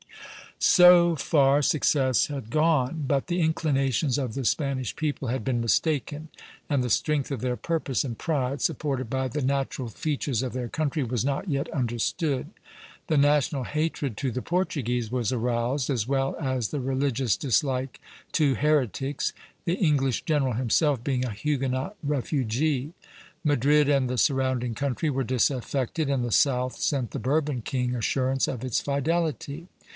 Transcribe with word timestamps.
So 0.57 1.15
far 1.15 1.61
success 1.61 2.27
had 2.27 2.49
gone; 2.51 3.05
but 3.07 3.27
the 3.27 3.39
inclinations 3.41 4.17
of 4.17 4.33
the 4.33 4.45
Spanish 4.45 4.95
people 4.95 5.27
had 5.27 5.43
been 5.43 5.61
mistaken, 5.61 6.29
and 6.69 6.83
the 6.83 6.89
strength 6.89 7.31
of 7.31 7.41
their 7.41 7.55
purpose 7.55 8.03
and 8.03 8.17
pride, 8.17 8.61
supported 8.61 9.09
by 9.09 9.27
the 9.27 9.41
natural 9.43 9.89
features 9.89 10.41
of 10.41 10.53
their 10.53 10.69
country, 10.69 11.03
was 11.03 11.25
not 11.25 11.49
yet 11.49 11.69
understood. 11.69 12.47
The 13.07 13.17
national 13.17 13.63
hatred 13.65 14.17
to 14.17 14.31
the 14.31 14.43
Portuguese 14.43 15.11
was 15.11 15.31
aroused, 15.31 15.89
as 15.89 16.07
well 16.07 16.35
as 16.39 16.69
the 16.69 16.79
religious 16.79 17.37
dislike 17.37 17.99
to 18.33 18.55
heretics, 18.55 19.33
the 19.65 19.75
English 19.75 20.23
general 20.25 20.53
himself 20.53 21.03
being 21.03 21.25
a 21.25 21.31
Huguenot 21.31 21.95
refugee. 22.03 22.93
Madrid 23.43 23.89
and 23.89 24.09
the 24.09 24.17
surrounding 24.17 24.73
country 24.75 25.09
were 25.09 25.23
disaffected, 25.23 26.07
and 26.09 26.23
the 26.23 26.31
south 26.31 26.75
sent 26.77 27.11
the 27.11 27.19
Bourbon 27.19 27.61
king 27.61 27.95
assurance 27.95 28.47
of 28.47 28.63
its 28.63 28.79
fidelity. 28.79 29.67